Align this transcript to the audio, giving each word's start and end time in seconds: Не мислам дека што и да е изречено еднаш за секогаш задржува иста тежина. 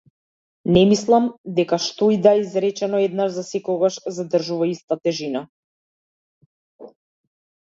Не 0.75 0.81
мислам 0.91 1.25
дека 1.59 1.77
што 1.83 2.07
и 2.15 2.17
да 2.27 2.33
е 2.37 2.39
изречено 2.45 3.01
еднаш 3.09 3.35
за 3.35 3.43
секогаш 3.51 4.01
задржува 4.17 4.71
иста 4.73 4.99
тежина. 5.05 5.45